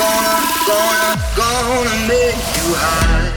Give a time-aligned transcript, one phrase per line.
[0.00, 0.36] gonna,
[0.66, 3.29] gonna, gonna make you high.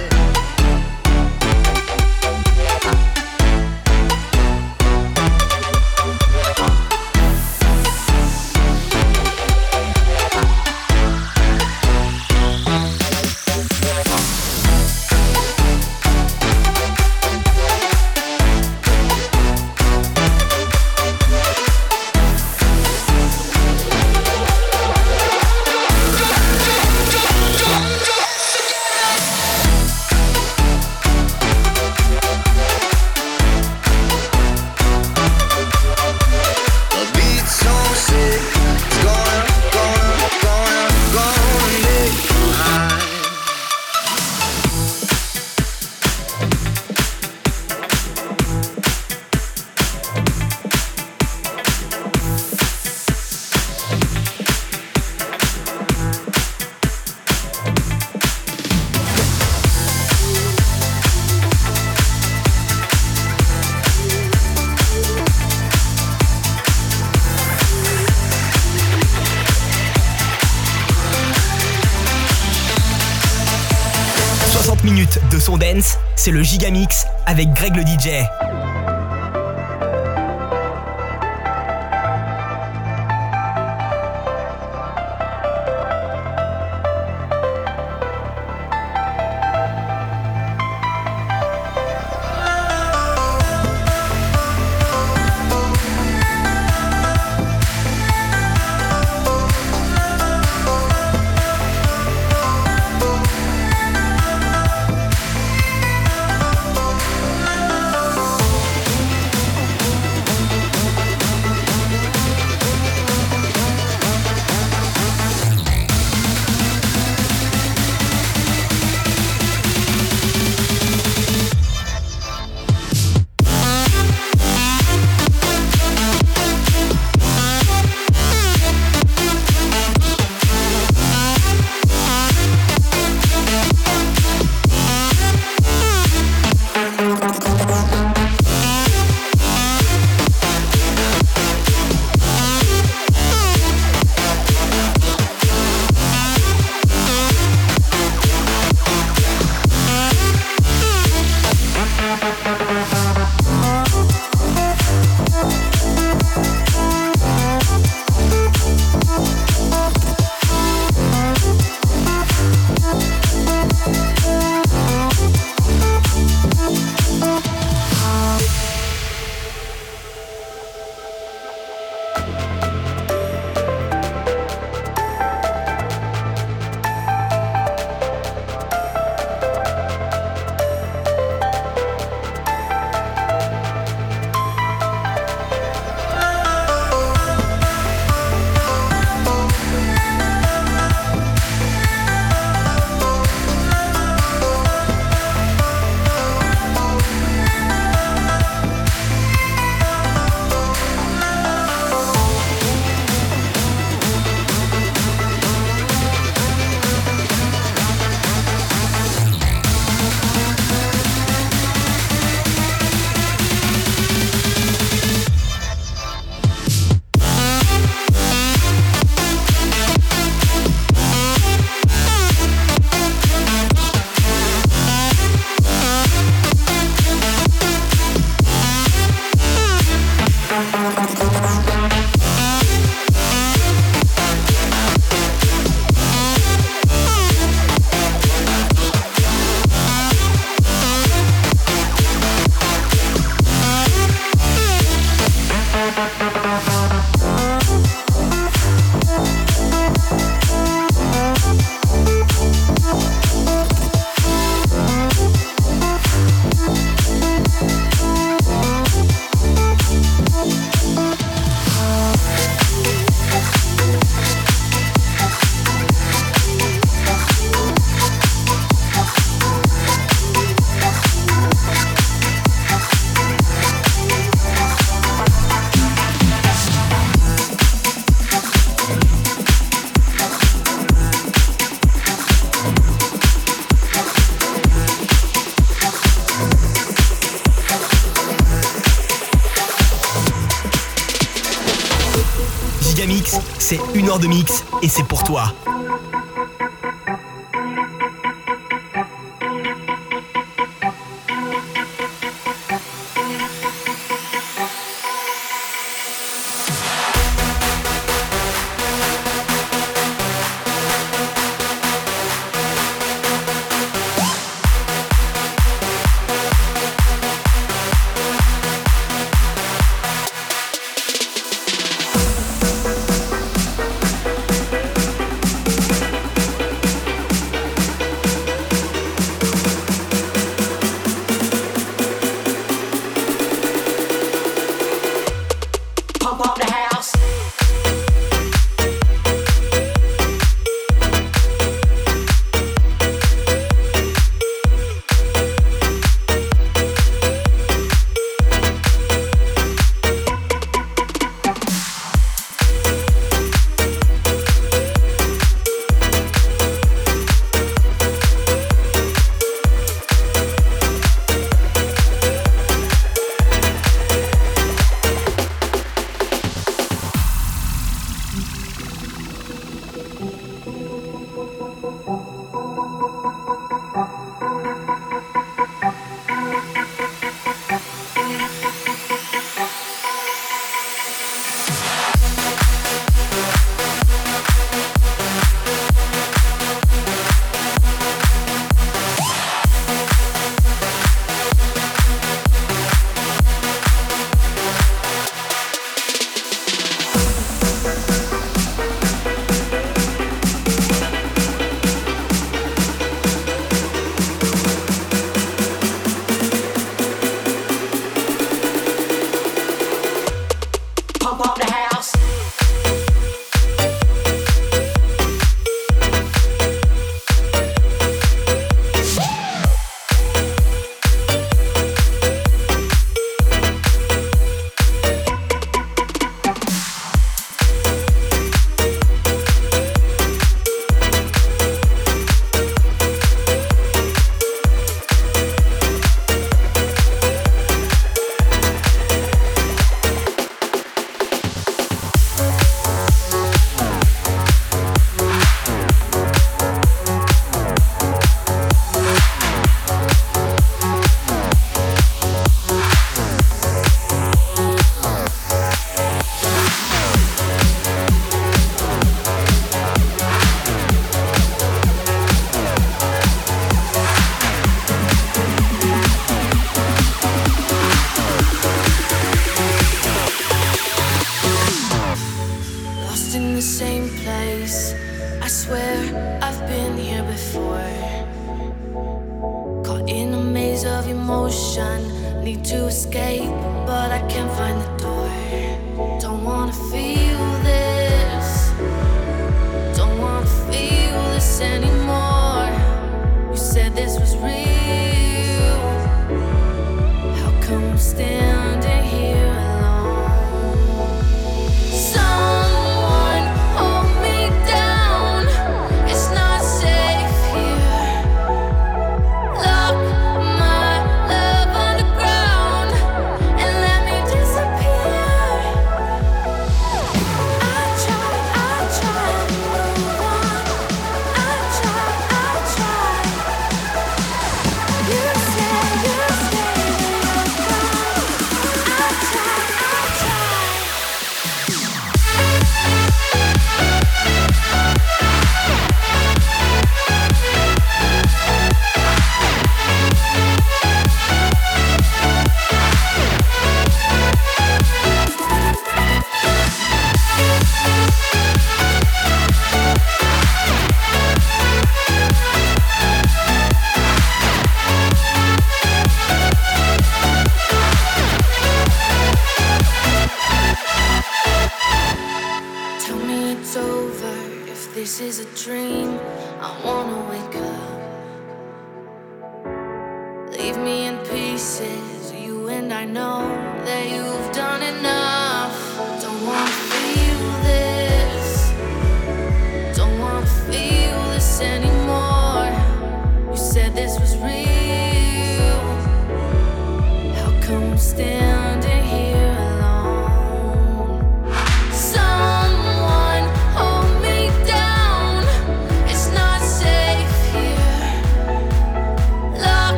[76.24, 78.24] C'est le Gigamix avec Greg le DJ.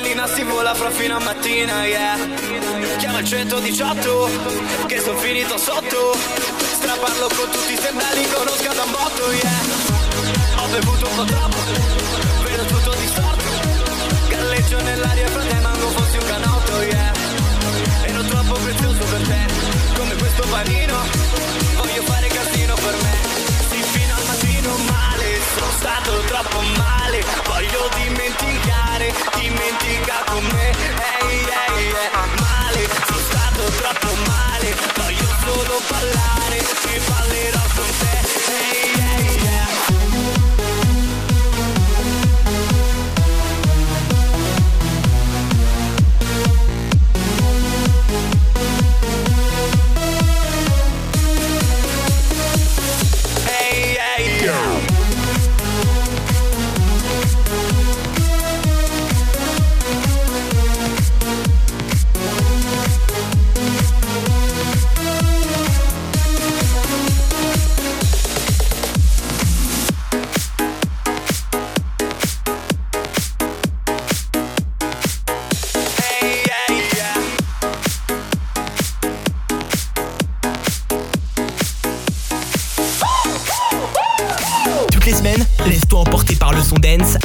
[0.00, 2.18] velina si vola fra fino a mattina, yeah.
[2.98, 4.28] Chiama il 118,
[4.86, 6.16] che sono finito sotto.
[6.72, 9.62] Straparlo con tutti, sembra li conosca da un botto, yeah.
[10.56, 11.58] Ho bevuto un po' troppo,
[12.42, 13.50] vedo tutto distorto.
[14.28, 17.12] Galleggio nell'aria, frate, manco fossi un canotto, yeah.
[18.02, 19.46] Ero troppo prezioso per te,
[19.96, 20.96] come questo panino.
[21.76, 23.43] Voglio fare casino per me
[24.78, 33.18] male, sono stato troppo male, voglio dimenticare, dimentica con me, ehi ehi ehi, male, sono
[33.18, 38.43] stato troppo male, voglio solo parlare, ci parlerò con te.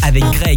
[0.10, 0.49] avec Greg.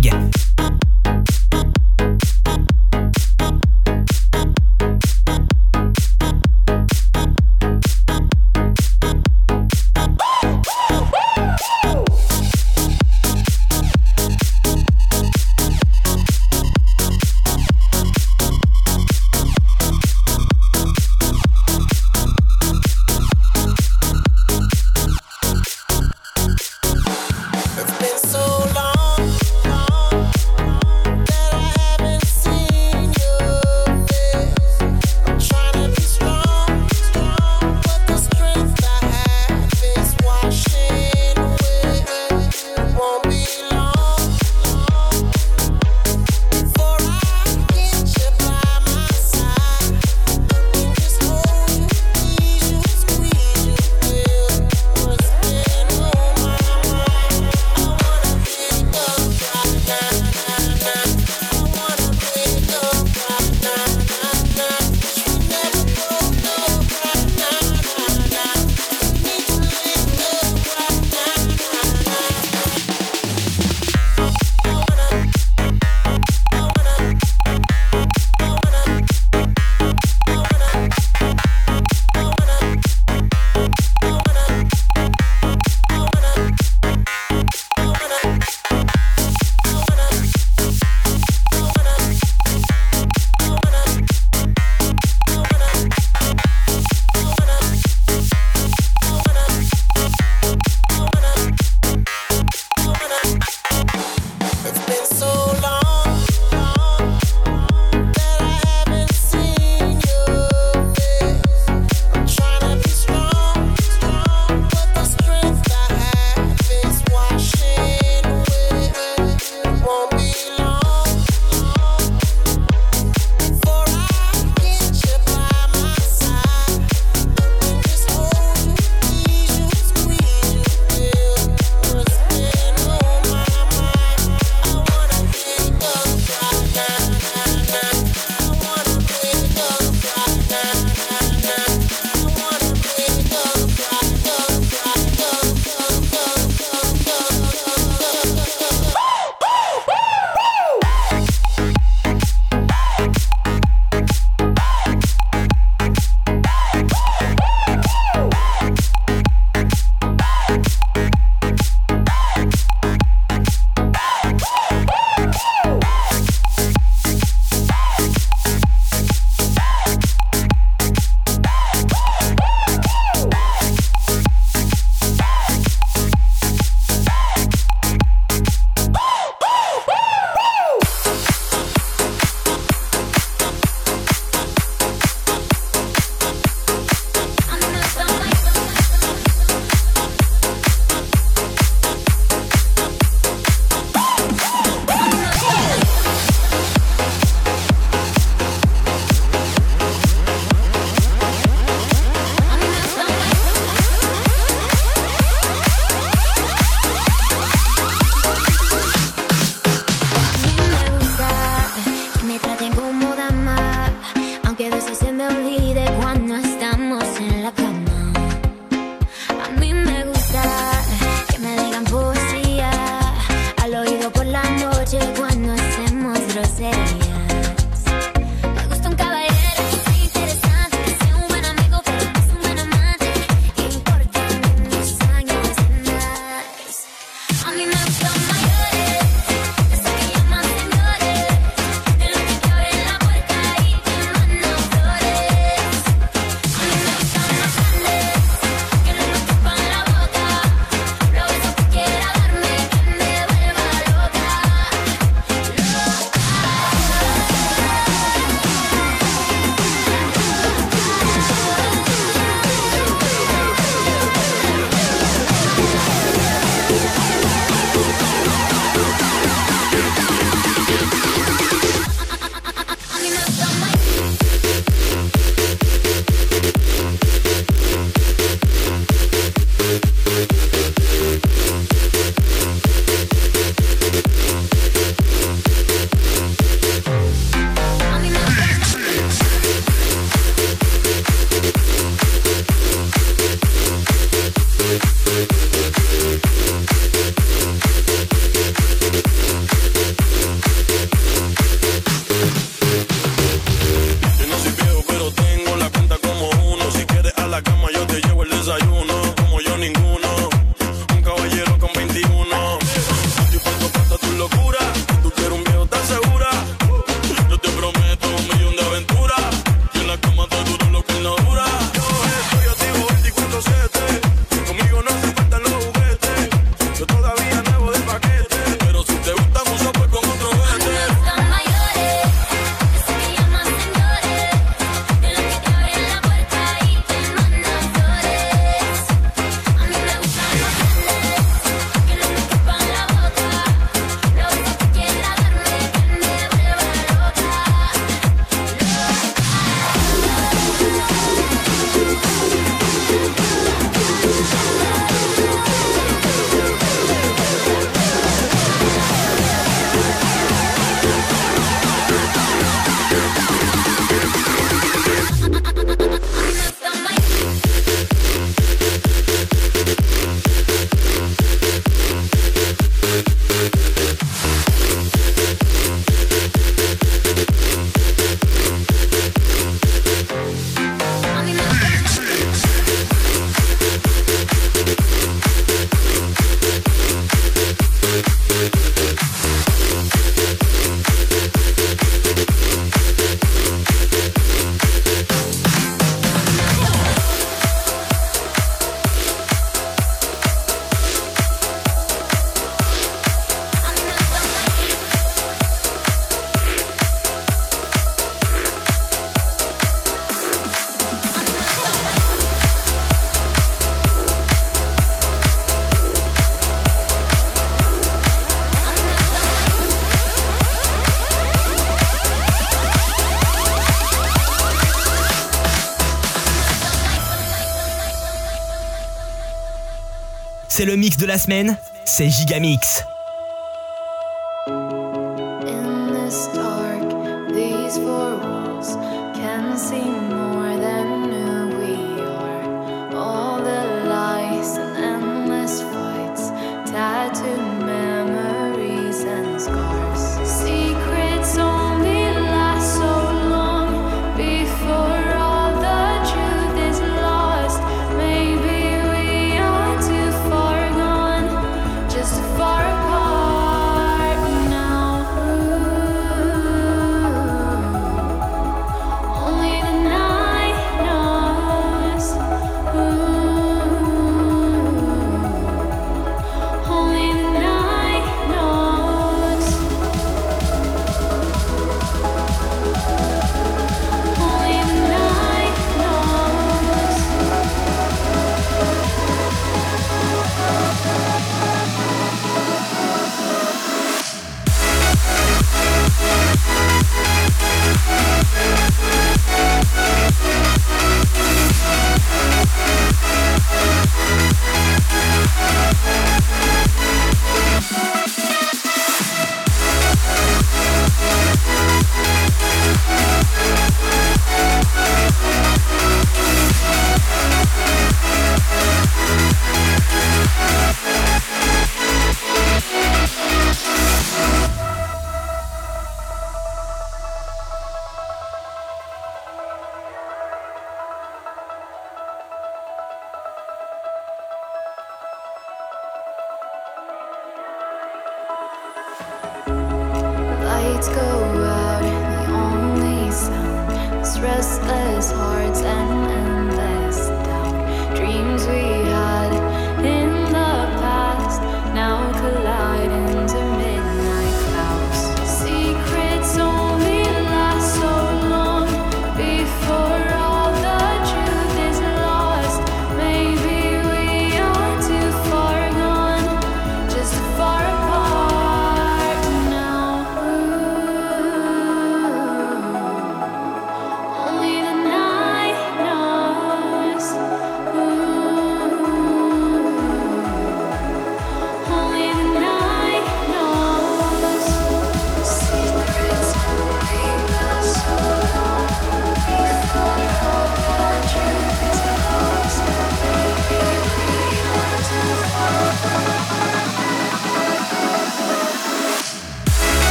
[430.63, 432.85] C'est le mix de la semaine, c'est Gigamix.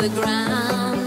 [0.00, 0.99] the ground.